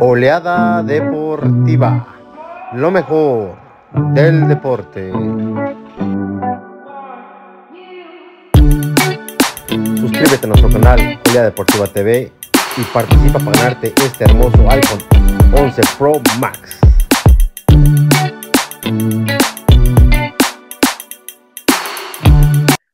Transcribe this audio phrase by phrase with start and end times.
[0.00, 2.06] Oleada Deportiva,
[2.74, 3.56] lo mejor
[4.12, 5.10] del deporte.
[9.96, 12.30] Suscríbete a nuestro canal Oleada Deportiva TV
[12.76, 15.00] y participa para ganarte este hermoso iPhone
[15.54, 16.78] 11 Pro Max.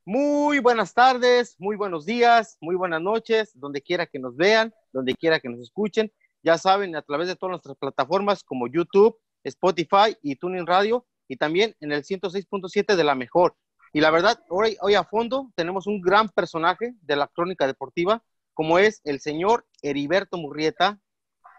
[0.05, 5.15] Muy buenas tardes, muy buenos días, muy buenas noches, donde quiera que nos vean, donde
[5.15, 6.13] quiera que nos escuchen.
[6.43, 11.37] Ya saben, a través de todas nuestras plataformas como YouTube, Spotify y Tuning Radio, y
[11.37, 13.55] también en el 106.7 de la mejor.
[13.93, 18.23] Y la verdad, hoy, hoy a fondo tenemos un gran personaje de la crónica deportiva,
[18.55, 20.99] como es el señor Heriberto Murrieta.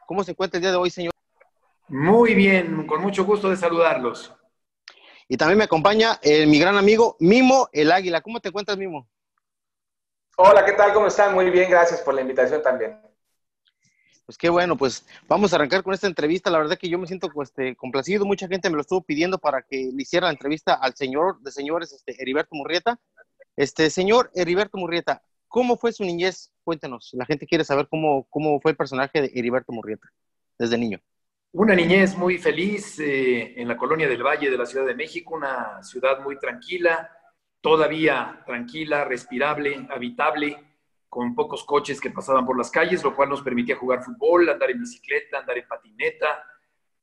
[0.06, 1.14] ¿Cómo se encuentra el día de hoy, señor?
[1.88, 4.34] Muy bien, con mucho gusto de saludarlos.
[5.28, 8.22] Y también me acompaña eh, mi gran amigo Mimo el Águila.
[8.22, 9.08] ¿Cómo te encuentras, Mimo?
[10.36, 10.94] Hola, ¿qué tal?
[10.94, 11.34] ¿Cómo están?
[11.34, 13.00] Muy bien, gracias por la invitación también.
[14.26, 16.50] Pues qué bueno, pues vamos a arrancar con esta entrevista.
[16.50, 18.26] La verdad que yo me siento este, complacido.
[18.26, 21.52] Mucha gente me lo estuvo pidiendo para que le hiciera la entrevista al señor de
[21.52, 23.00] señores, este, Heriberto Murrieta.
[23.58, 26.52] Este, señor Heriberto Murrieta, ¿cómo fue su niñez?
[26.64, 27.09] Cuéntanos.
[27.14, 30.08] La gente quiere saber cómo, cómo fue el personaje de Heriberto Murrieta
[30.58, 31.00] desde niño.
[31.52, 35.36] Una niñez muy feliz eh, en la colonia del Valle de la Ciudad de México,
[35.36, 37.11] una ciudad muy tranquila,
[37.61, 40.58] todavía tranquila, respirable, habitable,
[41.14, 44.72] con pocos coches que pasaban por las calles, lo cual nos permitía jugar fútbol, andar
[44.72, 46.44] en bicicleta, andar en patineta.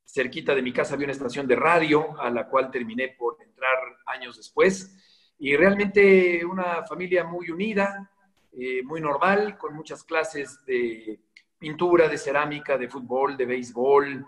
[0.03, 3.77] Cerquita de mi casa había una estación de radio, a la cual terminé por entrar
[4.07, 5.33] años después.
[5.39, 8.11] Y realmente una familia muy unida,
[8.51, 11.21] eh, muy normal, con muchas clases de
[11.57, 14.25] pintura, de cerámica, de fútbol, de béisbol,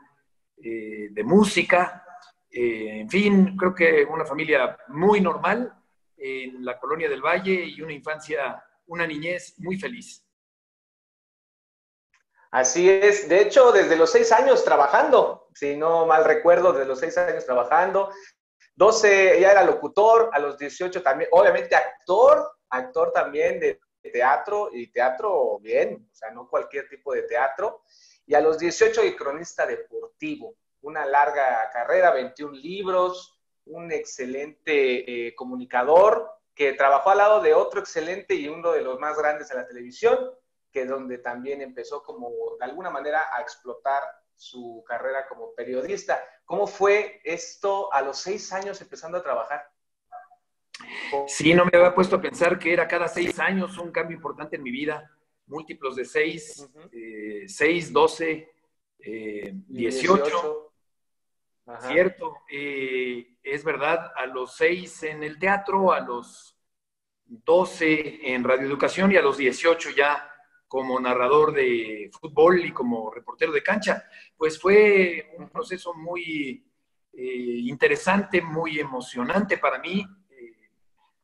[0.63, 2.03] eh, de música,
[2.55, 5.73] eh, en fin, creo que una familia muy normal
[6.15, 10.25] en la colonia del Valle y una infancia, una niñez muy feliz.
[12.51, 16.99] Así es, de hecho, desde los seis años trabajando, si no mal recuerdo, desde los
[16.99, 18.11] seis años trabajando,
[18.75, 23.79] 12 ya era locutor, a los 18 también, obviamente actor, actor también de
[24.11, 27.83] teatro y teatro bien, o sea, no cualquier tipo de teatro
[28.25, 30.55] y a los 18 y cronista deportivo.
[30.81, 37.79] Una larga carrera, 21 libros, un excelente eh, comunicador que trabajó al lado de otro
[37.79, 40.17] excelente y uno de los más grandes de la televisión,
[40.71, 44.03] que es donde también empezó como de alguna manera a explotar
[44.35, 46.23] su carrera como periodista.
[46.45, 49.67] ¿Cómo fue esto a los seis años empezando a trabajar?
[51.27, 54.55] Sí, no me había puesto a pensar que era cada seis años un cambio importante
[54.55, 55.09] en mi vida
[55.47, 56.69] múltiplos de 6,
[57.47, 58.49] 6, 12,
[61.65, 61.87] 18.
[61.87, 62.33] ¿Cierto?
[62.51, 66.57] Eh, es verdad, a los 6 en el teatro, a los
[67.25, 70.29] 12 en radioeducación y a los 18 ya
[70.67, 74.03] como narrador de fútbol y como reportero de cancha.
[74.35, 76.65] Pues fue un proceso muy
[77.13, 80.05] eh, interesante, muy emocionante para mí.
[80.31, 80.69] Eh,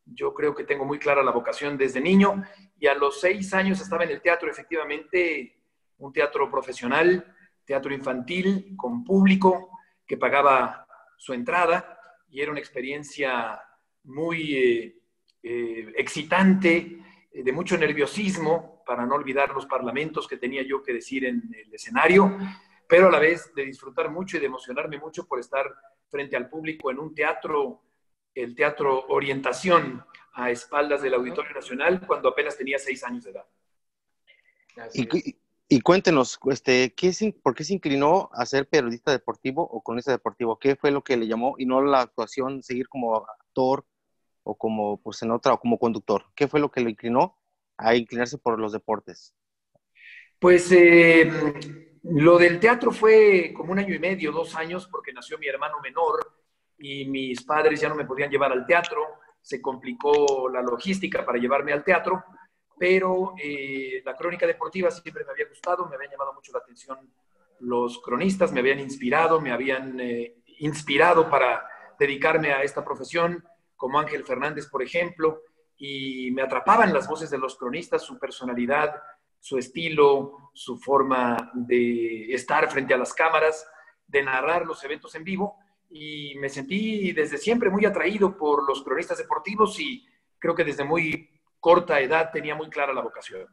[0.06, 2.44] yo creo que tengo muy clara la vocación desde niño
[2.80, 5.60] y a los seis años estaba en el teatro, efectivamente,
[5.98, 7.36] un teatro profesional,
[7.66, 9.79] teatro infantil, con público
[10.10, 10.88] que pagaba
[11.18, 12.00] su entrada
[12.32, 13.62] y era una experiencia
[14.06, 15.02] muy eh,
[15.44, 17.00] eh, excitante,
[17.32, 21.44] eh, de mucho nerviosismo, para no olvidar los parlamentos que tenía yo que decir en
[21.56, 22.36] el escenario,
[22.88, 25.72] pero a la vez de disfrutar mucho y de emocionarme mucho por estar
[26.10, 27.84] frente al público en un teatro,
[28.34, 30.04] el teatro Orientación,
[30.34, 33.46] a espaldas del Auditorio Nacional cuando apenas tenía seis años de edad.
[34.94, 35.38] Y,
[35.82, 37.12] cuéntenos, este, ¿qué,
[37.44, 40.58] ¿por qué se inclinó a ser periodista deportivo o cronista deportivo?
[40.58, 43.86] ¿Qué fue lo que le llamó y no la actuación, seguir como actor
[44.44, 46.26] o como, pues en otra, o como conductor?
[46.36, 47.38] ¿Qué fue lo que le inclinó
[47.78, 49.36] a inclinarse por los deportes?
[50.40, 51.32] Pues eh,
[52.04, 55.80] lo del teatro fue como un año y medio, dos años, porque nació mi hermano
[55.84, 56.34] menor
[56.80, 61.40] y mis padres ya no me podían llevar al teatro se complicó la logística para
[61.40, 62.24] llevarme al teatro,
[62.80, 66.98] pero eh, la crónica deportiva siempre me había gustado, me habían llamado mucho la atención
[67.60, 71.68] los cronistas, me habían inspirado, me habían eh, inspirado para
[72.00, 73.44] dedicarme a esta profesión,
[73.76, 75.42] como Ángel Fernández, por ejemplo,
[75.78, 78.96] y me atrapaban las voces de los cronistas, su personalidad,
[79.40, 83.68] su estilo, su forma de estar frente a las cámaras,
[84.08, 85.58] de narrar los eventos en vivo,
[85.90, 90.06] y me sentí desde siempre muy atraído por los cronistas deportivos y
[90.38, 93.48] creo que desde muy corta edad tenía muy clara la vocación.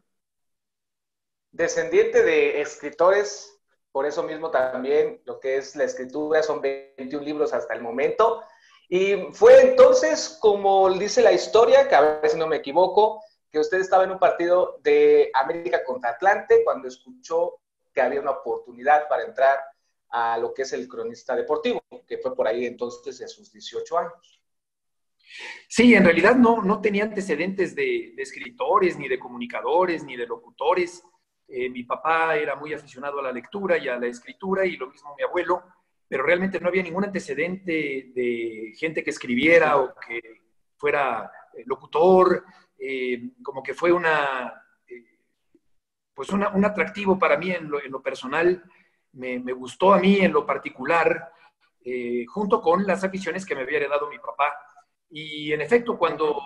[1.50, 3.58] Descendiente de escritores,
[3.92, 8.42] por eso mismo también lo que es la escritura son 21 libros hasta el momento.
[8.88, 13.58] Y fue entonces, como dice la historia, que a ver si no me equivoco, que
[13.58, 17.60] usted estaba en un partido de América contra Atlante cuando escuchó
[17.92, 19.58] que había una oportunidad para entrar
[20.10, 23.98] a lo que es el cronista deportivo, que fue por ahí entonces de sus 18
[23.98, 24.40] años.
[25.68, 31.02] Sí, en realidad no, no tenía antecedentes de, escritores, ni de comunicadores, ni de locutores.
[31.48, 34.90] Eh, mi papá era muy aficionado a la lectura y a la escritura, y lo
[34.90, 35.62] mismo mi abuelo,
[36.08, 40.20] pero realmente no había ningún antecedente de gente que escribiera o que
[40.76, 42.44] fuera eh, locutor,
[42.78, 44.62] eh, como que fue una,
[46.14, 48.62] pues un atractivo para mí en lo, personal,
[49.12, 51.32] me, gustó a mí en lo particular,
[52.26, 54.52] junto con las aficiones que me había heredado mi papá
[55.18, 56.38] y en efecto, cuando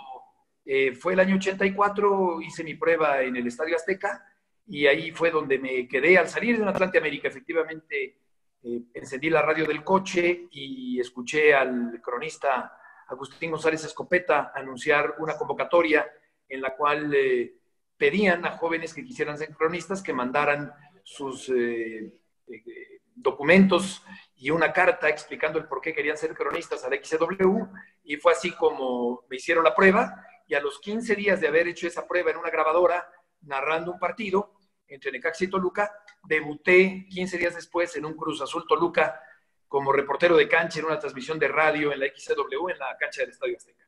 [0.64, 4.24] eh, fue el año 84, hice mi prueba en el Estadio Azteca
[4.64, 6.16] y ahí fue donde me quedé.
[6.16, 8.18] Al salir de un Atlante América, efectivamente,
[8.62, 12.78] eh, encendí la radio del coche y escuché al cronista
[13.08, 16.06] Agustín González Escopeta anunciar una convocatoria
[16.48, 17.52] en la cual eh,
[17.96, 20.72] pedían a jóvenes que quisieran ser cronistas que mandaran
[21.02, 21.52] sus
[23.16, 24.04] documentos
[24.36, 27.64] y una carta explicando el por qué querían ser cronistas al XW
[28.10, 31.68] y fue así como me hicieron la prueba y a los 15 días de haber
[31.68, 33.08] hecho esa prueba en una grabadora
[33.42, 34.54] narrando un partido
[34.88, 35.92] entre Necaxa y Toluca,
[36.24, 39.22] debuté 15 días después en un Cruz Azul Toluca
[39.68, 43.20] como reportero de cancha en una transmisión de radio en la XW en la cancha
[43.20, 43.86] del Estadio Azteca.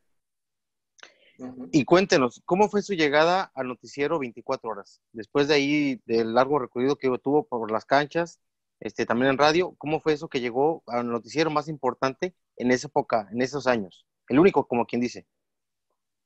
[1.73, 5.01] Y cuéntenos, ¿cómo fue su llegada al noticiero 24 horas?
[5.11, 8.39] Después de ahí, del largo recorrido que tuvo por las canchas,
[8.79, 12.87] este, también en radio, ¿cómo fue eso que llegó al noticiero más importante en esa
[12.87, 14.07] época, en esos años?
[14.29, 15.27] El único, como quien dice.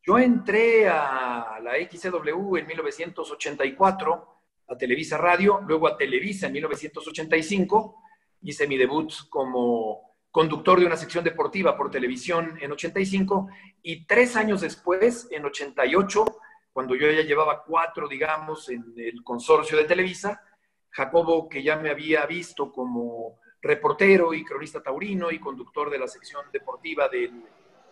[0.02, 4.36] Yo entré a la XCW en 1984,
[4.68, 8.02] a Televisa Radio, luego a Televisa en 1985,
[8.42, 13.48] hice mi debut como conductor de una sección deportiva por televisión en 85
[13.82, 16.24] y tres años después, en 88,
[16.72, 20.42] cuando yo ya llevaba cuatro, digamos, en el consorcio de Televisa,
[20.90, 26.06] Jacobo, que ya me había visto como reportero y cronista taurino y conductor de la
[26.06, 27.42] sección deportiva del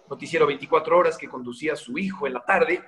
[0.08, 2.84] noticiero 24 horas que conducía su hijo en la tarde,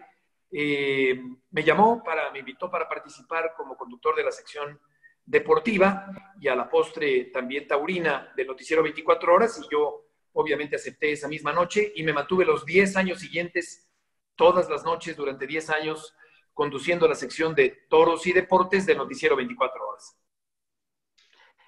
[0.50, 1.20] eh,
[1.50, 4.80] me llamó para, me invitó para participar como conductor de la sección
[5.24, 6.06] deportiva
[6.40, 11.26] y a la postre también taurina del noticiero 24 horas y yo obviamente acepté esa
[11.26, 13.88] misma noche y me mantuve los 10 años siguientes,
[14.36, 16.14] todas las noches durante 10 años,
[16.52, 20.16] conduciendo la sección de toros y deportes del noticiero 24 horas.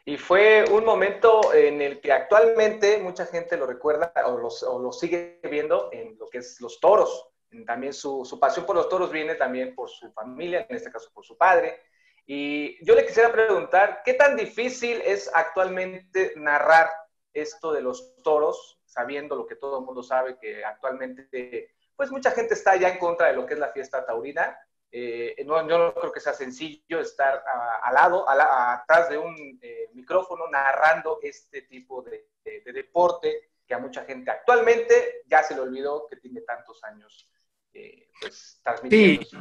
[0.08, 5.38] Y fue un momento en el que actualmente mucha gente lo recuerda o, lo sigue
[5.42, 7.28] viendo en lo que es los toros.
[7.66, 11.10] También su, su, pasión por los toros viene también por su familia, en este caso
[11.12, 11.82] por su padre.
[12.24, 16.88] Y yo le quisiera preguntar, ¿qué tan difícil es actualmente narrar
[17.34, 22.30] esto de los toros, sabiendo lo que todo el mundo sabe, que actualmente, pues mucha
[22.30, 24.58] gente está ya en contra de lo que es la fiesta taurina?
[24.90, 27.42] Eh, no, yo no creo que sea sencillo estar
[27.82, 32.26] al lado, atrás de un eh, micrófono narrando este tipo de,
[32.72, 37.30] deporte que a mucha gente actualmente ya se le olvidó que tiene tantos años
[37.74, 39.26] eh, pues, transmitiendo.
[39.26, 39.36] Sí,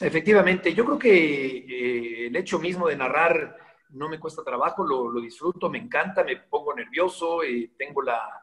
[0.00, 0.74] efectivamente.
[0.74, 3.56] Yo creo que el hecho mismo de narrar
[3.90, 7.40] no me cuesta trabajo, lo, lo disfruto, me encanta, me pongo nervioso,
[7.78, 8.42] tengo la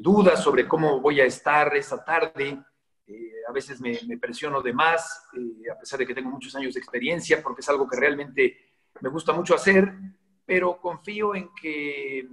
[0.00, 2.58] duda sobre cómo voy a estar esa tarde.
[3.06, 6.74] Eh, a veces me, presiono de más, eh, a pesar de que tengo muchos años
[6.74, 9.92] de experiencia, porque es algo que realmente me gusta mucho hacer,
[10.46, 12.26] pero confío en que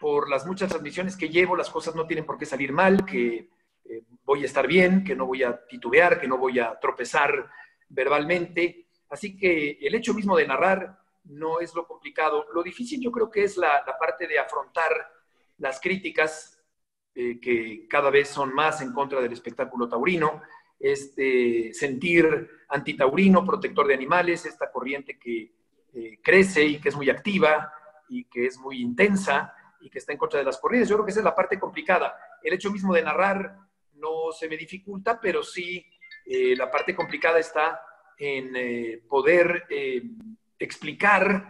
[0.00, 3.48] por las muchas transmisiones que llevo, las cosas no tienen por qué salir mal, que
[3.84, 7.50] eh, voy a estar bien, que no voy a titubear, que no voy a tropezar
[7.88, 8.88] verbalmente.
[9.08, 12.46] Así que el hecho mismo de narrar no es lo complicado.
[12.52, 14.92] Lo difícil yo creo que es la parte de afrontar
[15.58, 16.55] las críticas
[17.18, 20.42] eh, que cada vez son más en contra del espectáculo taurino,
[20.78, 25.50] este sentir antitaurino, protector de animales, esta corriente que
[25.94, 27.72] eh, crece y que es muy activa
[28.10, 30.90] y que es muy intensa y que está en contra de las corridas.
[30.90, 32.14] Yo creo que esa es la parte complicada.
[32.42, 33.60] El hecho mismo de narrar
[33.94, 35.86] no se me dificulta, pero sí
[36.26, 37.80] eh, la parte complicada está
[38.18, 39.64] en poder
[40.58, 41.48] explicar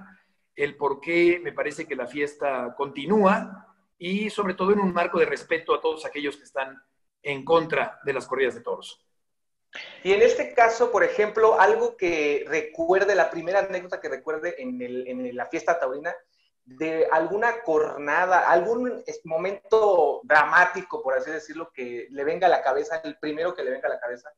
[0.54, 3.65] el por qué me parece que la fiesta continúa
[3.98, 6.82] y sobre todo en un marco de respeto a todos aquellos que están
[7.22, 9.02] en contra de las corridas de toros.
[10.02, 14.80] Y en este caso, por ejemplo, algo que recuerde, la primera anécdota que recuerde en,
[14.80, 16.14] el, en la fiesta taurina,
[16.64, 23.00] de alguna cornada, algún momento dramático, por así decirlo, que le venga a la cabeza,
[23.04, 24.30] el primero que le venga a la cabeza.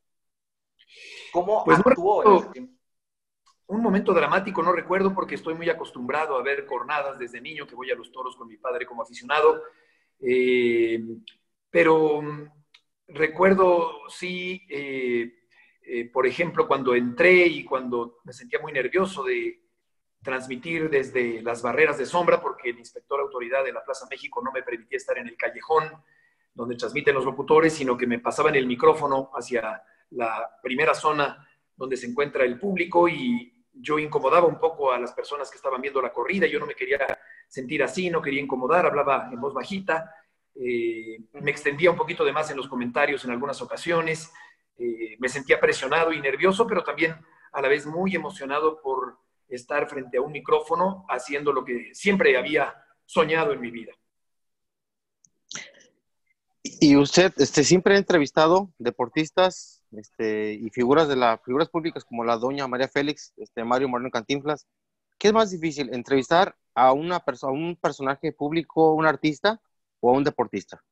[1.32, 2.77] ¿Cómo pues actuó en ese tiempo?
[3.68, 7.74] Un momento dramático, no recuerdo porque estoy muy acostumbrado a ver cornadas desde niño, que
[7.74, 9.62] voy a los toros con mi padre como aficionado,
[10.20, 11.00] eh,
[11.70, 12.50] pero mm,
[13.08, 15.32] recuerdo sí, eh,
[15.82, 19.60] eh, por ejemplo, cuando entré y cuando me sentía muy nervioso de,
[20.22, 24.52] transmitir desde las barreras de sombra porque el inspector autoridad de la Plaza México no
[24.52, 25.84] me permitía estar en el callejón
[26.52, 31.96] donde transmiten los locutores, sino que me pasaban el micrófono hacia la primera zona donde
[31.96, 36.02] se encuentra el público y yo incomodaba un poco a las personas que estaban viendo
[36.02, 36.98] la corrida, yo no me quería
[37.48, 40.14] sentir así, no quería incomodar, hablaba en voz bajita,
[40.54, 44.32] eh, me extendía un poquito de más en los comentarios en algunas ocasiones,
[44.76, 47.14] eh, me sentía presionado y nervioso, pero también
[47.52, 49.18] a la vez muy emocionado por
[49.48, 52.74] estar frente a un micrófono haciendo lo que siempre había
[53.06, 53.92] soñado en mi vida.
[56.62, 62.24] Y usted este, siempre ha entrevistado deportistas este, y figuras de las figuras públicas como
[62.24, 64.66] la doña María Félix, este, Mario Moreno Cantinflas.
[65.18, 69.60] ¿Qué es más difícil, entrevistar a, una persona, un personaje público, un artista
[70.00, 70.82] o a un deportista?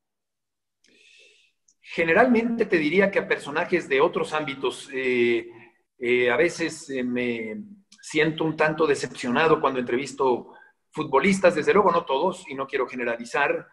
[1.79, 4.89] Generalmente te diría que a personajes de otros ámbitos.
[4.93, 5.49] Eh,
[5.97, 7.55] eh, a veces eh, me
[8.01, 10.53] siento un tanto decepcionado cuando entrevisto
[10.91, 13.67] futbolistas, desde luego no todos, y no quiero generalizar.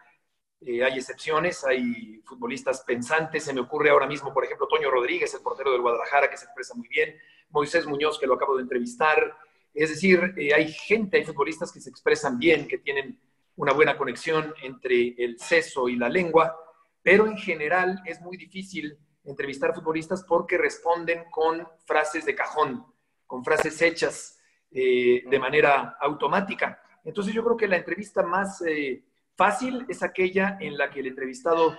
[0.65, 3.43] Hay excepciones, hay futbolistas pensantes.
[3.43, 6.45] Se me ocurre ahora mismo, por ejemplo, Toño Rodríguez, el portero del Guadalajara, que se
[6.45, 7.15] expresa muy bien.
[7.49, 9.37] Moisés Muñoz, que lo acabo de entrevistar.
[9.73, 13.19] Es decir, hay gente, hay futbolistas que se expresan bien, que tienen
[13.57, 16.57] una buena conexión entre el seso y la lengua
[17.05, 22.83] pero en general es muy difícil entrevistar futbolistas porque responden con frases de cajón,
[23.27, 24.39] con frases hechas
[24.71, 26.81] eh, de manera automática.
[27.03, 29.03] Entonces yo creo que la entrevista más eh,
[29.35, 31.77] fácil es aquella en la que el entrevistado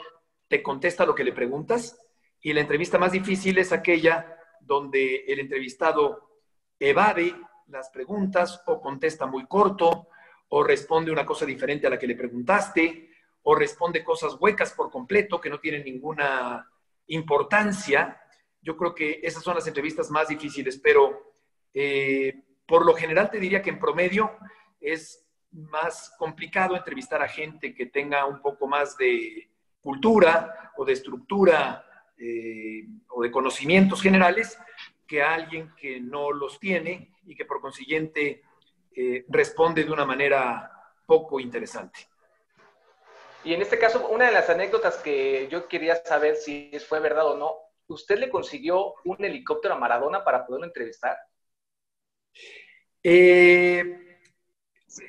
[0.49, 1.99] te contesta lo que le preguntas
[2.41, 6.41] y la entrevista más difícil es aquella donde el entrevistado
[6.79, 7.35] evade
[7.69, 10.09] las preguntas o contesta muy corto
[10.49, 13.11] o responde una cosa diferente a la que le preguntaste
[13.43, 16.71] o responde cosas huecas por completo que no tienen ninguna
[17.09, 18.21] importancia.
[18.61, 21.33] Yo creo que esas son las entrevistas más difíciles, pero
[21.73, 24.37] eh, por lo general te diría que en promedio
[24.81, 25.26] es
[25.57, 31.85] más complicado entrevistar a gente que tenga un poco más de cultura o de estructura
[32.19, 34.59] eh, o de conocimientos generales
[35.07, 38.43] que a alguien que no los tiene y que por consiguiente
[38.95, 40.71] eh, responde de una manera
[41.07, 42.01] poco interesante.
[43.45, 47.29] Y en este caso, una de las anécdotas que yo quería saber si fue verdad
[47.29, 47.55] o no,
[47.87, 51.17] ¿usted le consiguió un helicóptero a Maradona para poderlo entrevistar?
[53.05, 54.06] Eh,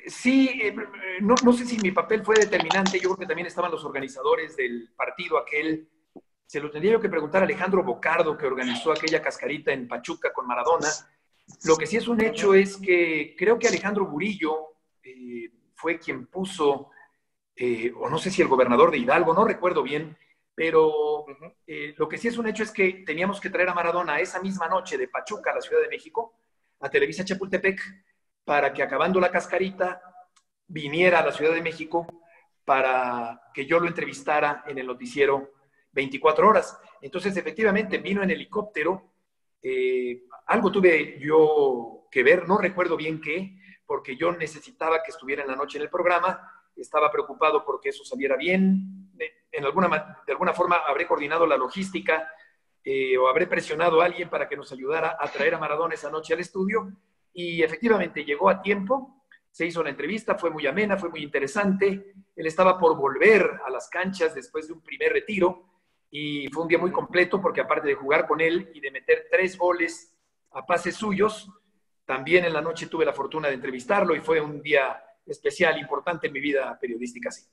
[0.06, 0.74] sí, eh,
[1.20, 4.56] no, no, sé si mi papel fue determinante, yo creo que también estaban los organizadores
[4.56, 5.88] del partido aquel.
[6.46, 10.32] Se lo tendría yo que preguntar a Alejandro Bocardo, que organizó aquella cascarita en Pachuca
[10.32, 10.88] con Maradona.
[11.64, 16.26] Lo que sí es un hecho es que creo que Alejandro Burillo eh, fue quien
[16.26, 16.90] puso
[17.60, 20.16] eh, o no sé si el gobernador de Hidalgo, no recuerdo bien,
[20.54, 21.24] pero
[21.66, 24.40] eh, lo que sí es un hecho es que teníamos que traer a Maradona esa
[24.40, 26.34] misma noche de Pachuca a la Ciudad de México,
[26.78, 27.80] a Televisa Chapultepec,
[28.48, 30.00] para que acabando la cascarita
[30.66, 32.06] viniera a la Ciudad de México
[32.64, 35.50] para que yo lo entrevistara en el noticiero
[35.92, 36.80] 24 horas.
[37.02, 39.12] Entonces, efectivamente, vino en helicóptero.
[39.60, 45.42] Eh, algo tuve yo que ver, no recuerdo bien qué, porque yo necesitaba que estuviera
[45.42, 46.40] en la noche en el programa
[46.74, 49.10] estaba preocupado porque eso saliera bien.
[49.52, 52.32] En alguna, de alguna forma habré coordinado la logística
[52.82, 56.10] eh, o habré presionado a alguien para que nos ayudara a traer a Maradona esa
[56.10, 56.92] noche al estudio.
[57.32, 62.14] Y efectivamente llegó a tiempo, se hizo la entrevista, fue muy amena, fue muy interesante.
[62.36, 65.64] Él estaba por volver a las canchas después de un primer retiro
[66.10, 69.26] y fue un día muy completo porque aparte de jugar con él y de meter
[69.30, 70.14] tres goles
[70.52, 71.50] a pases suyos,
[72.04, 76.28] también en la noche tuve la fortuna de entrevistarlo y fue un día especial, importante
[76.28, 77.44] en mi vida periodística, sí.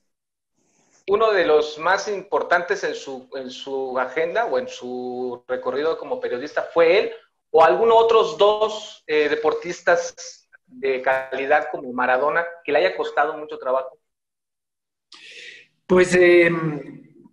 [1.08, 6.20] Uno de los más importantes en su, en su agenda o en su recorrido como
[6.20, 7.12] periodista fue él
[7.56, 13.56] o algunos otros dos eh, deportistas de calidad como Maradona que le haya costado mucho
[13.56, 13.98] trabajo.
[15.86, 16.50] Pues eh,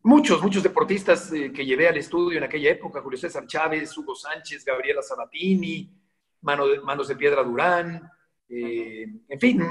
[0.01, 4.15] muchos, muchos deportistas eh, que llevé al estudio en aquella época, Julio César Chávez, Hugo
[4.15, 5.91] Sánchez, Gabriela Sabatini,
[6.39, 8.09] Manos de Piedra Durán,
[8.47, 9.61] en fin,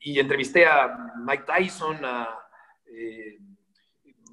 [0.00, 2.38] y entrevisté a Mike Tyson, a,
[2.86, 3.38] eh,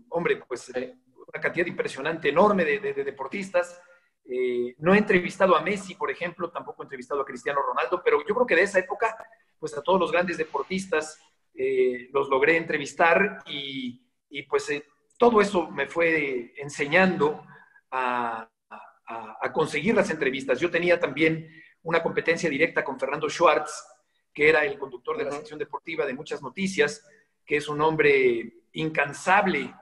[0.10, 3.82] hombre, pues una cantidad impresionante, enorme de, deportistas.
[4.30, 8.20] Eh, no he entrevistado a Messi, por ejemplo, tampoco he entrevistado a Cristiano Ronaldo, pero
[8.28, 9.16] yo creo que de esa época,
[9.58, 11.20] pues a todos los grandes deportistas
[11.54, 14.70] eh, los logré entrevistar y, y pues
[15.18, 17.44] todo eso me fue enseñando
[17.90, 20.60] a, a, a, conseguir las entrevistas.
[20.60, 21.50] Yo tenía también
[21.84, 23.86] una competencia directa con Fernando Schwartz,
[24.34, 27.04] que era el conductor de la sección deportiva de muchas noticias,
[27.46, 29.74] que es un hombre incansable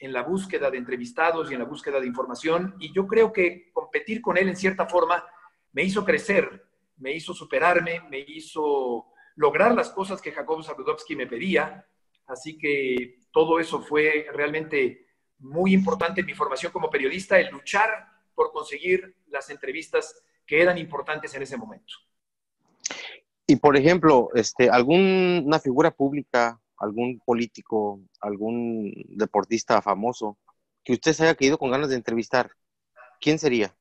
[0.00, 2.74] en la búsqueda de entrevistados y en la búsqueda de información.
[2.80, 5.24] Y yo creo que competir con él en cierta forma
[5.72, 6.64] me hizo crecer,
[6.96, 11.86] me hizo superarme, me hizo lograr las cosas que Jacob Zabludowski me pedía.
[12.26, 15.06] Así que todo eso fue realmente
[15.38, 20.78] muy importante en mi formación como periodista, el luchar por conseguir las entrevistas que eran
[20.78, 21.94] importantes en ese momento.
[23.46, 30.38] Y por ejemplo, este, alguna figura pública, algún político, algún deportista famoso
[30.82, 32.50] que usted se haya quedado con ganas de entrevistar,
[33.20, 33.74] ¿quién sería?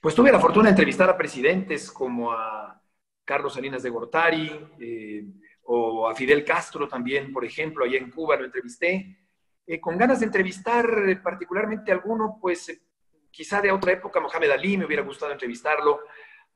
[0.00, 2.80] Pues tuve la fortuna de entrevistar a presidentes como a
[3.24, 5.24] Carlos Salinas de Gortari eh,
[5.64, 9.18] o a Fidel Castro también, por ejemplo, allá en Cuba lo entrevisté.
[9.66, 10.86] Eh, con ganas de entrevistar
[11.22, 12.82] particularmente a alguno, pues eh,
[13.30, 16.00] quizá de otra época, Mohamed Ali, me hubiera gustado entrevistarlo,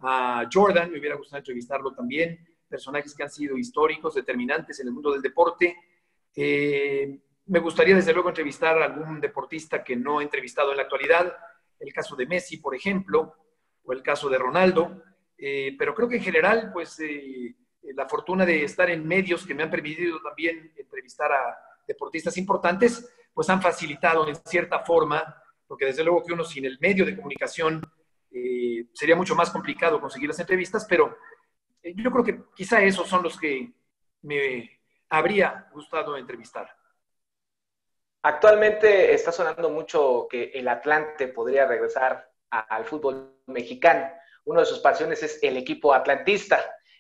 [0.01, 4.93] a Jordan, me hubiera gustado entrevistarlo también, personajes que han sido históricos, determinantes en el
[4.93, 5.77] mundo del deporte.
[6.35, 11.37] me gustaría desde luego entrevistar a algún deportista que no he entrevistado en la actualidad,
[11.79, 13.35] el caso de Messi, por ejemplo,
[13.85, 15.03] o el caso de Ronaldo,
[15.39, 17.55] eh, pero creo que en general, pues eh,
[17.95, 23.09] la fortuna de estar en medios que me han permitido también entrevistar a deportistas importantes,
[23.33, 27.15] pues han facilitado en cierta forma, porque desde luego que uno sin el medio de
[27.15, 27.83] comunicación
[28.31, 31.17] eh, sería mucho más complicado conseguir las entrevistas, pero
[31.95, 33.73] yo creo que quizá esos son los que
[34.23, 36.69] me habría gustado entrevistar.
[38.23, 44.11] Actualmente está sonando mucho que el Atlante podría regresar al fútbol mexicano.
[44.45, 46.59] Una de sus pasiones es el equipo atlantista.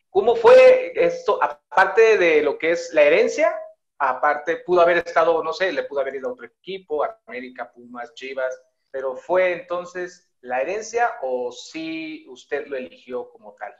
[0.08, 1.42] ¿Cómo fue esto?
[1.42, 3.54] Aparte de lo que es la herencia,
[3.98, 8.14] aparte pudo haber estado, no sé, le pudo haber ido a otro equipo, América, Pumas,
[8.14, 8.56] Chivas,
[8.90, 13.74] pero ¿fue entonces la herencia o sí usted lo eligió como tal?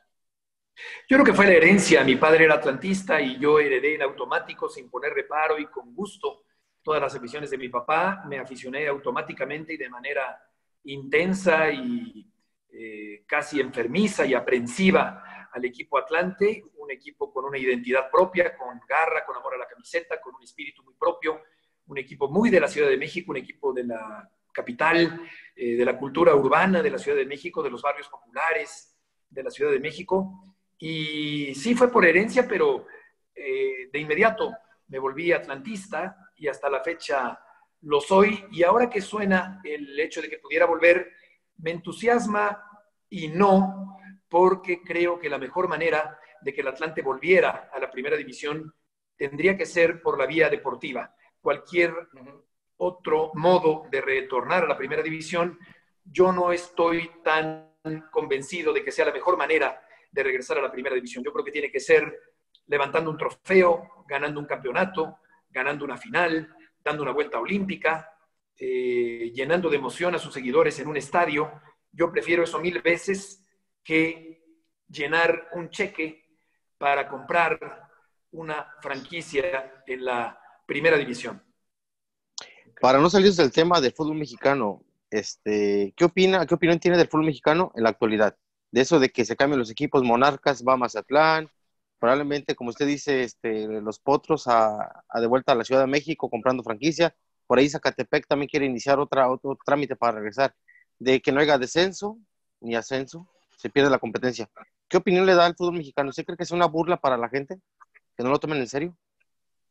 [1.09, 2.05] Yo creo que fue la herencia.
[2.05, 6.43] Mi padre era atlantista y yo heredé en automático, sin poner reparo y con gusto
[6.87, 10.41] todas las aficiones de mi papá, me aficioné automáticamente y de manera
[10.85, 12.25] intensa y
[12.71, 18.81] eh, casi enfermiza y aprensiva al equipo Atlante, un equipo con una identidad propia, con
[18.89, 21.43] garra, con amor a la camiseta, con un espíritu muy propio,
[21.89, 25.23] un equipo muy de la Ciudad de México, un equipo de la capital,
[25.57, 28.97] eh, de la cultura urbana de la Ciudad de México, de los barrios populares
[29.29, 30.56] de la Ciudad de México.
[30.79, 32.87] Y sí fue por herencia, pero
[33.35, 34.53] eh, de inmediato
[34.89, 37.39] me volví atlantista y hasta la fecha
[37.83, 38.45] lo soy.
[38.53, 41.13] Y ahora que suena el hecho de que pudiera volver,
[41.59, 42.63] me entusiasma
[43.09, 47.91] y no, porque creo que la mejor manera de que el Atlante volviera a la
[47.91, 48.75] primera división
[49.17, 51.15] tendría que ser por la vía deportiva.
[51.41, 51.95] Cualquier
[52.77, 55.59] otro modo de retornar a la primera división,
[56.05, 57.73] yo no estoy tan
[58.11, 61.25] convencido de que sea la mejor manera de regresar a la primera división.
[61.25, 62.21] Yo creo que tiene que ser
[62.67, 65.19] levantando un trofeo, ganando un campeonato,
[65.51, 68.11] ganando una final, dando una vuelta olímpica,
[68.59, 71.51] eh, llenando de emoción a sus seguidores en un estadio.
[71.93, 73.45] Yo prefiero eso mil veces
[73.83, 74.43] que
[74.89, 76.25] llenar un cheque
[76.79, 77.89] para comprar
[78.33, 81.43] una franquicia en la primera división.
[82.81, 87.09] Para no salir del tema del fútbol mexicano, este, ¿qué opina, qué opinión tiene del
[87.09, 88.37] fútbol mexicano en la actualidad?
[88.77, 91.49] De eso de que se cambien los equipos, Monarcas va a Mazatlán,
[91.99, 96.29] probablemente, como usted dice, este, los potros a, de vuelta a la Ciudad de México
[96.29, 97.17] comprando franquicia.
[97.47, 100.55] Por ahí Zacatepec también quiere iniciar otra, otro trámite para regresar.
[100.99, 102.19] De que no haya descenso
[102.61, 104.47] ni ascenso, se pierde la competencia.
[104.91, 106.11] ¿Qué opinión le da al fútbol mexicano?
[106.11, 107.59] ¿Usted cree que es una burla para la gente?
[108.15, 108.95] ¿Que no lo tomen en serio?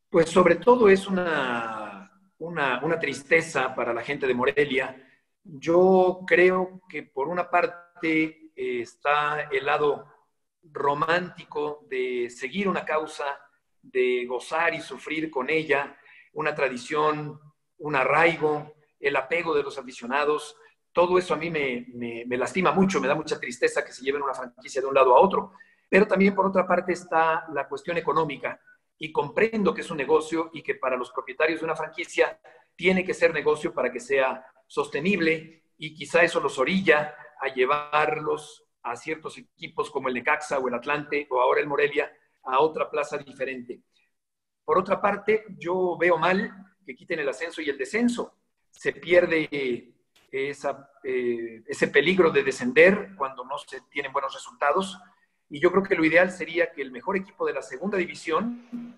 [0.09, 4.99] Pues sobre todo es una, una, una tristeza para la gente de Morelia.
[5.43, 10.07] Yo creo que por una parte está el lado
[10.63, 13.25] romántico de seguir una causa,
[13.81, 15.97] de gozar y sufrir con ella,
[16.33, 17.39] una tradición,
[17.77, 20.57] un arraigo, el apego de los aficionados.
[20.91, 24.21] Todo eso a mí me, me, lastima mucho, me da mucha tristeza que se lleven
[24.21, 25.53] una franquicia de un lado a otro.
[25.89, 28.59] Pero también por otra parte está la cuestión económica
[28.97, 32.39] y comprendo que es un negocio y que para los propietarios de una franquicia
[32.75, 38.65] tiene que ser negocio para que sea sostenible y quizá eso los orilla a llevarlos
[38.83, 42.11] a ciertos equipos como el Necaxa o el Atlante o ahora el Morelia
[42.43, 43.81] a otra plaza diferente.
[44.63, 46.51] Por otra parte, yo veo mal
[46.85, 48.35] que quiten el ascenso y el descenso.
[48.71, 49.49] Se pierde
[50.31, 54.99] esa, eh, ese peligro de descender cuando no se tienen buenos resultados.
[55.49, 58.97] Y yo creo que lo ideal sería que el mejor equipo de la segunda división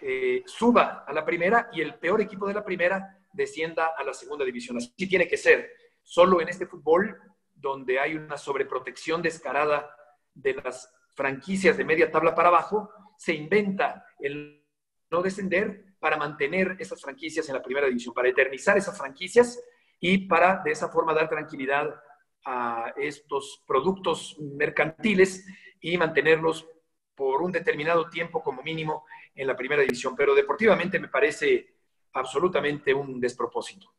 [0.00, 4.14] eh, suba a la primera y el peor equipo de la primera descienda a la
[4.14, 4.76] segunda división.
[4.76, 5.70] Así tiene que ser.
[6.08, 7.20] Solo en este fútbol
[7.54, 9.94] donde hay una sobreprotección descarada
[10.32, 14.64] de las franquicias de media tabla para abajo, se inventa el
[15.10, 19.62] no descender para mantener esas franquicias en la primera división, para eternizar esas franquicias
[20.00, 21.94] y para de esa forma dar tranquilidad
[22.42, 25.46] a estos productos mercantiles
[25.78, 26.66] y mantenerlos
[27.14, 30.16] por un determinado tiempo como mínimo en la primera división.
[30.16, 31.74] Pero deportivamente me parece
[32.14, 33.97] absolutamente un despropósito.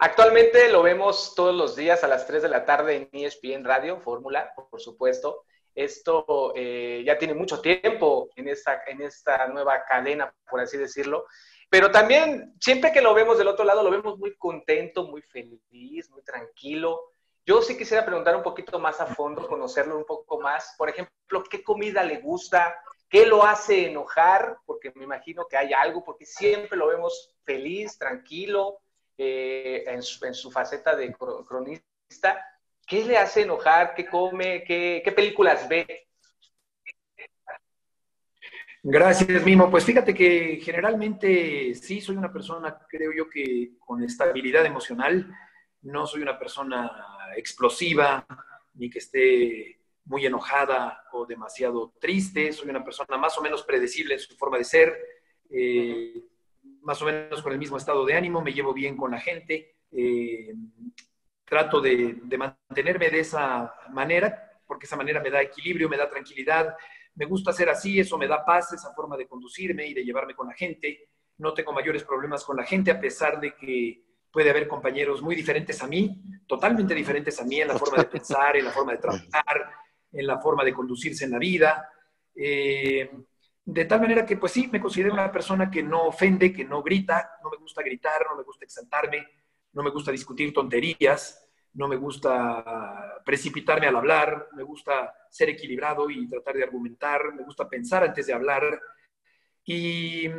[0.00, 3.98] Actualmente lo vemos todos los días a las 3 de la tarde en ESPN Radio,
[4.00, 5.44] Fórmula, por supuesto.
[5.74, 11.26] Esto eh, ya tiene mucho tiempo en esta, en esta nueva cadena, por así decirlo.
[11.68, 16.08] Pero también, siempre que lo vemos del otro lado, lo vemos muy contento, muy feliz,
[16.10, 17.10] muy tranquilo.
[17.44, 20.76] Yo sí quisiera preguntar un poquito más a fondo, conocerlo un poco más.
[20.78, 22.76] Por ejemplo, ¿qué comida le gusta?
[23.08, 24.58] ¿Qué lo hace enojar?
[24.64, 28.78] Porque me imagino que hay algo, porque siempre lo vemos feliz, tranquilo,
[29.18, 32.42] eh, en, su, faceta de cronista.
[32.86, 33.94] ¿Qué le hace enojar?
[33.94, 34.64] ¿Qué come?
[34.64, 36.08] ¿Qué, qué películas ve?
[38.82, 39.70] Gracias, Mimo.
[39.70, 45.30] Pues fíjate que generalmente sí soy una persona, creo yo que con estabilidad emocional,
[45.82, 46.90] no soy una persona
[47.36, 48.24] explosiva,
[48.74, 54.14] ni que esté muy enojada o demasiado triste, soy una persona más o menos predecible
[54.14, 54.96] en su forma de ser,
[55.50, 56.22] eh,
[56.82, 59.76] más o menos con el mismo estado de ánimo, me llevo bien con la gente,
[59.92, 60.54] eh,
[61.44, 66.74] trato de, mantenerme de esa manera, porque esa manera me da equilibrio, me da tranquilidad,
[67.14, 70.34] me gusta ser así, eso me da paz, esa forma de conducirme y de llevarme
[70.34, 74.50] con la gente, no tengo mayores problemas con la gente, a pesar de que puede
[74.50, 78.56] haber compañeros muy diferentes a mí, totalmente diferentes a mí en la forma de pensar,
[78.56, 79.72] en la forma de trabajar,
[80.12, 81.88] en la forma de conducirse en la vida.
[82.34, 83.10] Eh,
[83.70, 86.82] de tal manera que, pues sí, me considero una persona que no ofende, que no
[86.82, 89.26] grita, no me gusta gritar, no me gusta exaltarme,
[89.74, 96.08] no me gusta discutir tonterías, no me gusta precipitarme al hablar, me gusta ser equilibrado
[96.08, 98.80] y tratar de argumentar, me gusta pensar antes de hablar.
[99.66, 100.30] Y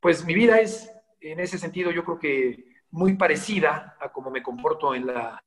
[0.00, 4.42] pues mi vida es, en ese sentido, yo creo que muy parecida a cómo me
[4.42, 5.44] comporto en la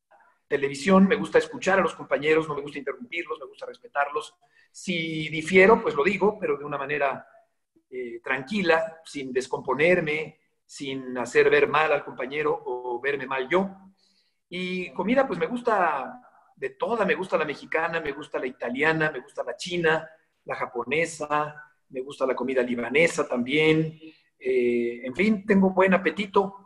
[0.48, 1.08] televisión.
[1.08, 4.36] Me gusta escuchar a los compañeros, no me gusta interrumpirlos, me gusta respetarlos.
[4.72, 7.28] Si difiero, pues lo digo, pero de una manera
[7.90, 13.70] eh, tranquila, sin descomponerme, sin hacer ver mal al compañero o verme mal yo.
[14.50, 16.22] Y comida, pues me gusta
[16.56, 20.10] de toda, me gusta la mexicana, me gusta la italiana, me gusta la china,
[20.46, 21.56] la japonesa,
[21.90, 24.00] me gusta la comida libanesa también.
[24.40, 26.65] Eh, en fin, tengo buen apetito,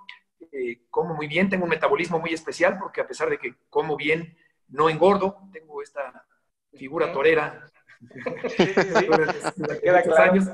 [0.51, 3.95] eh, como muy bien, tengo un metabolismo muy especial porque a pesar de que como
[3.95, 4.37] bien,
[4.69, 6.25] no engordo, tengo esta
[6.73, 7.65] figura torera
[10.19, 10.45] años.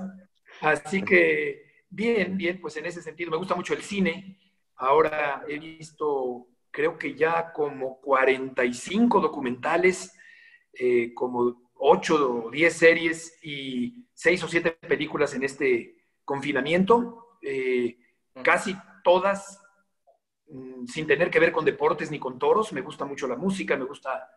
[0.61, 4.39] Así que, bien, bien, pues en ese sentido, me gusta mucho el cine.
[4.77, 10.13] Ahora he visto, creo que ya como 45 documentales,
[10.73, 17.37] eh, como 8 o 10 series y 6 o 7 películas en este confinamiento.
[17.41, 17.97] Eh,
[18.43, 19.61] casi todas
[20.87, 22.73] sin tener que ver con deportes ni con toros.
[22.73, 24.29] Me gusta mucho la música, me gusta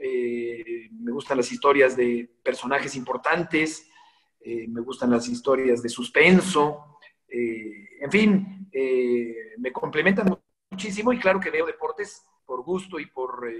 [0.00, 3.90] eh, me gustan las historias de personajes importantes,
[4.40, 8.70] eh, me gustan las historias de suspenso, eh, en fin,
[9.58, 10.38] me complementan
[10.70, 13.50] muchísimo y claro que veo deportes por gusto y por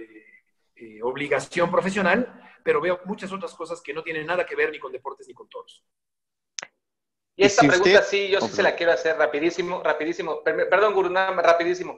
[1.02, 4.92] obligación profesional, pero veo muchas otras cosas que no tienen nada que ver ni con
[4.92, 5.84] deportes ni con toros.
[7.38, 10.42] Y esta pregunta sí, yo sí se la quiero hacer rapidísimo, rapidísimo.
[10.42, 11.96] Perdón, Gurunam, rapidísimo.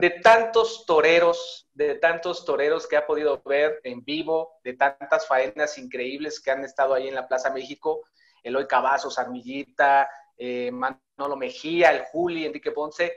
[0.00, 5.78] de tantos toreros, de tantos toreros que ha podido ver en vivo, de tantas faenas
[5.78, 8.02] increíbles que han estado ahí en la Plaza México,
[8.42, 13.16] Eloy Cavazos, Armillita, eh, Manolo Mejía, el Juli, Enrique Ponce,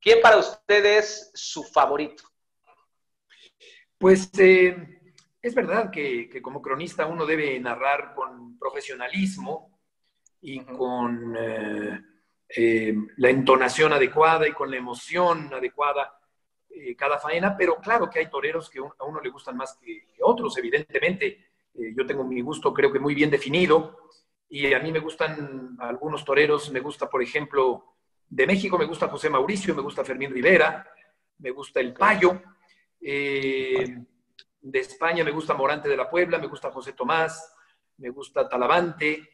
[0.00, 2.24] ¿quién para ustedes es su favorito?
[3.96, 4.76] Pues eh,
[5.40, 9.71] es verdad que, que como cronista uno debe narrar con profesionalismo,
[10.42, 12.00] y con eh,
[12.48, 16.18] eh, la entonación adecuada y con la emoción adecuada
[16.68, 20.08] eh, cada faena, pero claro que hay toreros que a uno le gustan más que,
[20.20, 21.52] otros, evidentemente.
[21.74, 23.98] yo tengo mi gusto creo que muy bien definido.
[24.48, 27.94] Y a mí me gustan algunos toreros, me gusta por ejemplo
[28.28, 30.86] de México, me gusta José Mauricio, me gusta Fermín Rivera,
[31.38, 32.42] me gusta El Payo.
[33.00, 37.54] de España me gusta Morante de la Puebla, me gusta José Tomás,
[37.96, 39.31] me gusta Talavante,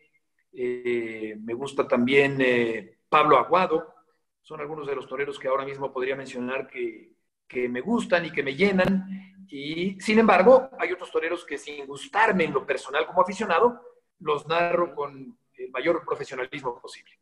[0.53, 3.95] eh, me gusta también eh, Pablo Aguado,
[4.43, 7.13] son algunos de los toreros que ahora mismo podría mencionar que,
[7.47, 9.47] que, me gustan y que me llenan.
[9.49, 13.81] Y sin embargo, hay otros toreros que sin gustarme en lo personal como aficionado,
[14.21, 17.13] los narro con el mayor profesionalismo posible.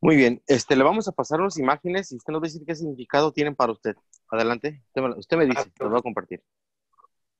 [0.00, 2.64] Muy bien, este, le vamos a pasar unas imágenes y usted nos va a decir
[2.66, 3.94] qué significado tienen para usted.
[4.28, 4.82] Adelante,
[5.16, 6.42] usted me, dice, lo voy a compartir.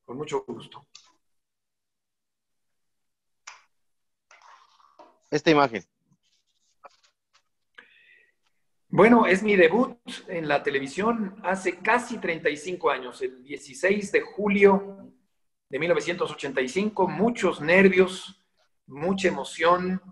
[0.05, 0.87] Con mucho gusto.
[5.33, 5.83] Esta imagen?
[8.89, 9.97] Bueno, es mi debut
[10.29, 15.11] en la televisión hace casi 35 años, el 16 de julio
[15.71, 18.45] de 1985, muchos nervios,
[18.87, 20.03] mucha emoción,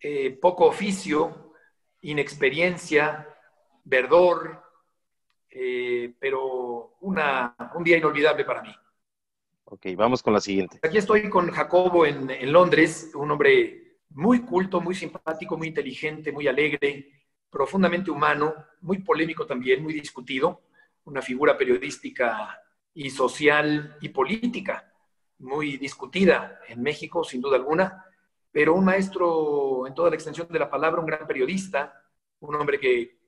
[0.00, 1.52] eh, poco oficio,
[2.00, 3.28] inexperiencia,
[3.84, 4.62] verdor,
[5.50, 8.74] eh, pero una, un día inolvidable para mí.
[9.64, 10.78] Ok, vamos con la siguiente.
[10.82, 16.32] Aquí estoy con Jacobo en, en Londres, un hombre muy culto, muy simpático, muy inteligente,
[16.32, 17.10] muy alegre,
[17.50, 20.62] profundamente humano, muy polémico también, muy discutido,
[21.04, 22.60] una figura periodística
[22.94, 24.92] y social y política
[25.38, 28.04] muy discutida en México, sin duda alguna,
[28.50, 32.02] pero un maestro en toda la extensión de la palabra, un gran periodista,
[32.40, 33.18] un hombre que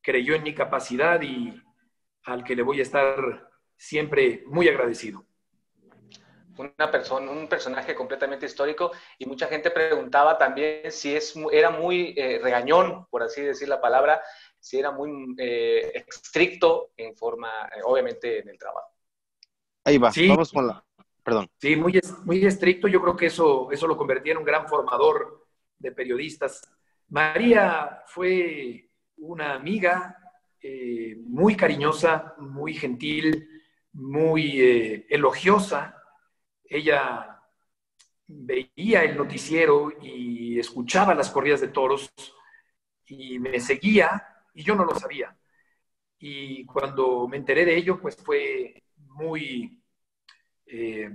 [0.00, 1.62] creyó en mi capacidad y
[2.24, 5.24] al que le voy a estar siempre muy agradecido
[6.58, 12.14] una persona, un personaje completamente histórico y mucha gente preguntaba también si es, era muy
[12.16, 14.20] eh, regañón, por así decir la palabra,
[14.58, 18.88] si era muy eh, estricto en forma, eh, obviamente, en el trabajo.
[19.84, 20.84] Ahí va, vamos con la,
[21.22, 21.48] perdón.
[21.60, 25.46] Sí, muy, muy estricto, yo creo que eso, eso lo convertía en un gran formador
[25.78, 26.62] de periodistas.
[27.08, 30.16] María fue una amiga
[31.24, 33.48] muy cariñosa, muy gentil,
[33.92, 34.60] muy
[35.08, 35.97] elogiosa,
[36.68, 37.42] ella
[38.26, 42.12] veía el noticiero y escuchaba las corridas de toros
[43.06, 45.34] y me seguía y yo no lo sabía.
[46.18, 49.82] Y cuando me enteré de ello, pues fue muy,
[50.66, 51.10] eh,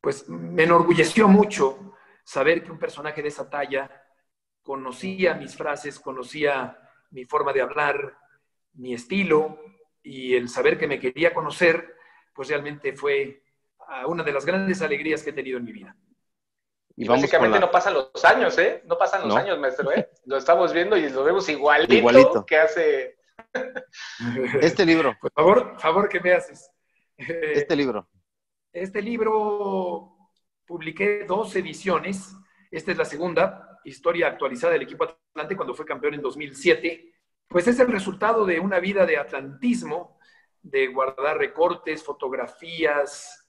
[0.00, 3.90] pues me enorgulleció mucho saber que un personaje de esa talla
[4.62, 6.78] conocía mis frases, conocía
[7.10, 8.18] mi forma de hablar,
[8.74, 9.58] mi estilo,
[10.02, 11.96] y el saber que me quería conocer,
[12.32, 13.42] pues realmente fue
[14.06, 15.96] una de las grandes alegrías que he tenido en mi vida.
[16.96, 18.82] Y básicamente no pasan los años, ¿eh?
[18.86, 20.10] No pasan los años, maestro, ¿eh?
[20.26, 22.44] Lo estamos viendo y lo vemos igualito, igualito.
[22.44, 23.16] que hace...
[24.60, 25.16] este libro.
[25.20, 26.70] Por favor, favor que me haces.
[27.16, 28.08] Este libro.
[28.72, 30.16] Este libro
[30.66, 32.34] publiqué dos ediciones.
[32.70, 37.12] Esta es la segunda, historia actualizada del equipo Atlante cuando fue campeón en 2007.
[37.48, 40.18] Pues es el resultado de una vida de atlantismo,
[40.62, 43.39] de guardar recortes, fotografías,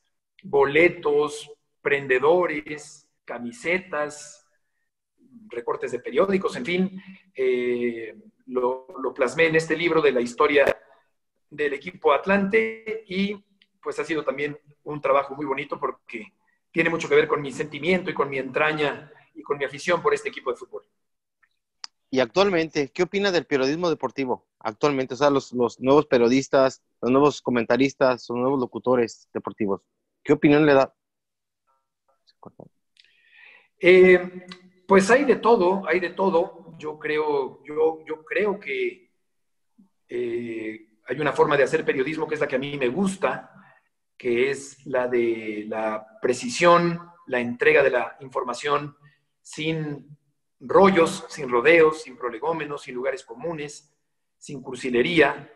[0.43, 1.51] boletos,
[1.82, 4.45] prendedores, camisetas,
[5.49, 7.04] recortes de periódicos, en fin,
[7.36, 8.15] eh,
[8.47, 10.65] lo, plasmé en este libro de la historia
[11.49, 13.36] del equipo Atlante y
[13.82, 16.34] pues ha sido también un trabajo muy bonito porque
[16.71, 20.01] tiene mucho que ver con mi sentimiento y con mi entraña y con mi afición
[20.01, 20.84] por este equipo de fútbol.
[22.10, 24.45] Y actualmente, ¿qué opina del periodismo deportivo?
[24.60, 29.82] Actualmente, o sea, los, los nuevos periodistas, los nuevos comentaristas, los nuevos locutores deportivos.
[30.23, 30.93] ¿Qué opinión le da?
[33.79, 34.45] Eh,
[34.88, 36.75] pues hay de todo, hay de todo.
[36.77, 39.12] Yo creo, yo, creo que
[40.07, 43.51] eh, hay una forma de hacer periodismo que es la que a mí me gusta,
[44.17, 48.95] que es la de la precisión, la entrega de la información
[49.41, 50.17] sin
[50.60, 53.91] rollos, sin rodeos, sin prolegómenos, sin lugares comunes,
[54.38, 55.51] sin cursilería.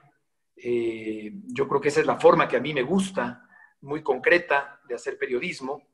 [0.55, 3.44] Eh, yo creo que esa es la forma que a mí me gusta
[3.85, 5.87] muy concreta de hacer periodismo,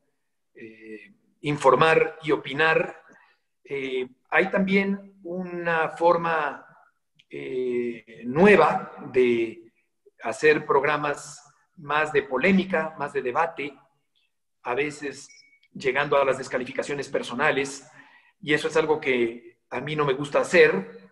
[0.56, 3.04] eh, informar y opinar.
[3.64, 6.66] Eh, hay también una forma
[7.30, 9.72] eh, nueva de
[10.24, 11.44] hacer programas
[11.78, 13.78] más de polémica, más de debate,
[14.64, 15.28] a veces
[15.74, 17.88] llegando a las descalificaciones personales,
[18.42, 21.10] y eso es algo que a mí no me gusta hacer.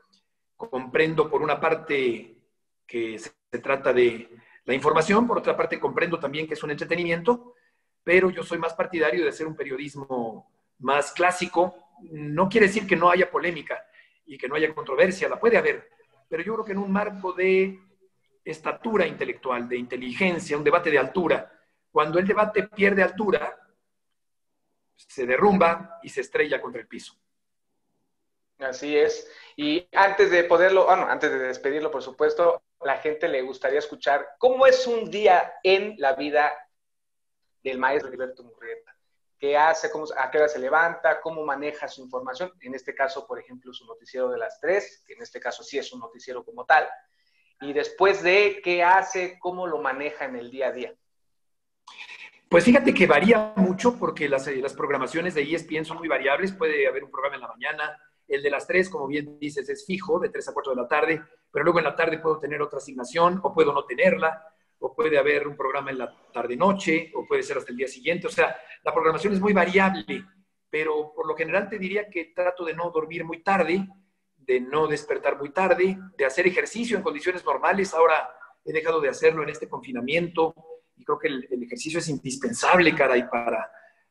[0.56, 2.36] Comprendo por una parte
[2.86, 4.30] que se trata de
[4.70, 5.26] la información.
[5.26, 7.56] Por otra parte, comprendo también que es un entretenimiento,
[8.04, 11.76] pero yo soy más partidario de hacer un periodismo más clásico.
[12.04, 13.84] No quiere decir que no haya polémica
[14.28, 15.90] y que no haya controversia, la puede haber,
[16.30, 17.80] pero yo creo que en un marco de
[18.46, 21.52] estatura intelectual, de inteligencia, un debate de altura,
[21.92, 23.58] cuando el debate pierde altura,
[24.96, 27.16] se derrumba y se estrella contra el piso.
[28.60, 29.32] Así es.
[29.56, 34.36] Y antes de poderlo, bueno, antes de despedirlo, por supuesto, la gente le gustaría escuchar
[34.38, 36.54] cómo es un día en la vida
[37.63, 38.96] del maestro Heriberto Murrieta.
[39.38, 39.89] ¿Qué hace?
[39.89, 41.22] Cómo, ¿A qué hora se levanta?
[41.22, 42.52] ¿Cómo maneja su información?
[42.62, 45.78] En este caso, por ejemplo, su noticiero de las tres, que en este caso sí
[45.78, 46.88] es un noticiero como tal.
[47.62, 50.94] Y después de qué hace, cómo lo maneja en el día a día.
[52.50, 56.52] Pues fíjate que varía mucho porque las, las programaciones de ESPN son muy variables.
[56.52, 57.98] Puede haber un programa en la mañana,
[58.30, 60.88] el de las tres, como bien dices, es fijo, de 3 a 4 de la
[60.88, 64.44] tarde, pero luego en la tarde puedo tener otra asignación o puedo no tenerla,
[64.80, 68.28] o puede haber un programa en la tarde-noche, o puede ser hasta el día siguiente.
[68.28, 70.26] O sea, la programación es muy variable,
[70.70, 73.88] pero por lo general te diría que trato de no dormir muy tarde,
[74.38, 77.94] de no despertar muy tarde, de hacer ejercicio en condiciones normales.
[77.94, 78.30] Ahora
[78.64, 80.54] he dejado de hacerlo en este confinamiento
[80.96, 83.30] y creo que el, ejercicio es indispensable, para,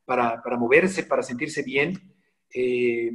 [0.06, 2.14] para, para moverse, para sentirse bien.
[2.52, 3.10] Eh,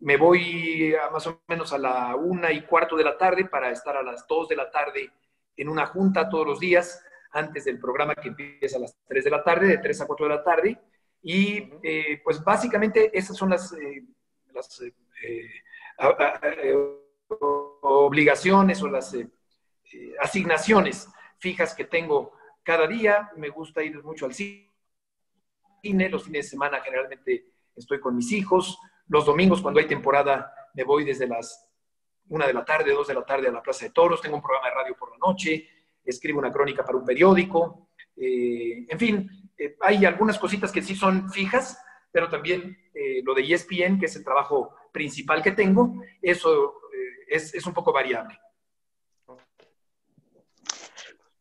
[0.00, 3.70] me voy a más o menos a la una y cuarto de la tarde para
[3.70, 5.12] estar a las dos de la tarde
[5.56, 9.30] en una junta todos los días antes del programa que empieza a las tres de
[9.30, 10.80] la tarde, de tres a cuatro de la tarde.
[11.22, 14.02] Y eh, pues básicamente esas son las, eh,
[14.52, 14.82] las
[17.80, 19.14] obligaciones o las
[20.18, 21.08] asignaciones
[21.38, 22.32] fijas que tengo
[22.62, 23.30] cada día.
[23.36, 24.70] Me gusta ir mucho al cine.
[25.82, 28.78] Los fines de semana generalmente estoy con mis hijos.
[29.10, 31.68] Los domingos, cuando hay temporada, me voy desde las
[32.28, 34.20] una de la tarde, dos de la tarde a la Plaza de Toros.
[34.20, 35.68] Tengo un programa de radio por la noche.
[36.04, 37.88] Escribo una crónica para un periódico.
[38.16, 41.76] Eh, en fin, eh, hay algunas cositas que sí son fijas,
[42.12, 46.80] pero también eh, lo de ESPN, que es el trabajo principal que tengo, eso
[47.28, 48.38] es, es un poco variable.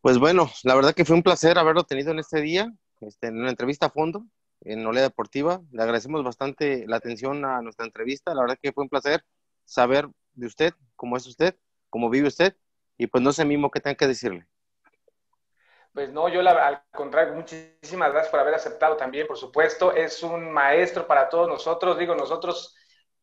[0.01, 3.39] Pues bueno, la verdad que fue un placer haberlo tenido en este día, este, en
[3.39, 4.25] una entrevista a fondo
[4.61, 5.61] en Olea Deportiva.
[5.71, 8.33] Le agradecemos bastante la atención a nuestra entrevista.
[8.33, 9.23] La verdad que fue un placer
[9.65, 11.55] saber de usted, cómo es usted,
[11.89, 12.55] cómo vive usted,
[12.97, 14.47] y pues no sé mismo qué tengo que decirle.
[15.93, 19.93] Pues no, yo al contrario, muchísimas gracias por haber aceptado también, por supuesto.
[19.93, 21.97] Es un maestro para todos nosotros.
[21.97, 22.75] Digo, nosotros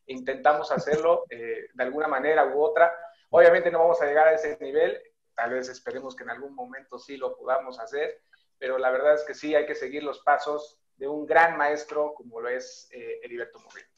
[0.05, 2.93] intentamos hacerlo eh, de alguna manera u otra.
[3.29, 5.01] Obviamente no vamos a llegar a ese nivel,
[5.37, 8.23] Tal vez esperemos que en algún momento sí lo podamos hacer,
[8.57, 12.13] pero la verdad es que sí hay que seguir los pasos de un gran maestro
[12.15, 13.97] como lo es eh, Heriberto Murrieta.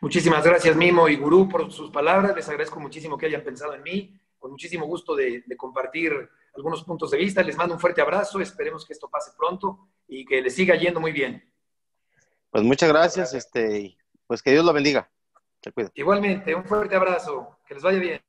[0.00, 2.34] Muchísimas gracias, Mimo y Gurú, por sus palabras.
[2.34, 4.20] Les agradezco muchísimo que hayan pensado en mí.
[4.36, 6.12] Con muchísimo gusto de, compartir
[6.56, 7.42] algunos puntos de vista.
[7.42, 8.40] Les mando un fuerte abrazo.
[8.40, 11.48] Esperemos que esto pase pronto y que les siga yendo muy bien.
[12.50, 13.32] Pues muchas gracias.
[13.32, 15.08] Este, pues que Dios lo bendiga.
[15.94, 17.58] Igualmente, un fuerte abrazo.
[17.64, 18.20] Que les vaya bien.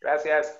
[0.00, 0.58] Gracias.